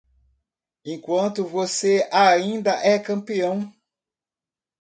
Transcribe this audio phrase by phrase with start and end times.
[0.83, 3.71] Enquanto você ainda é campeão!